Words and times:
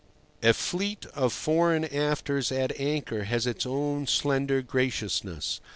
A 0.41 0.55
fleet 0.55 1.05
of 1.13 1.31
fore 1.31 1.73
and 1.75 1.85
afters 1.93 2.51
at 2.51 2.71
anchor 2.79 3.25
has 3.25 3.45
its 3.45 3.67
own 3.67 4.07
slender 4.07 4.63
graciousness. 4.63 5.61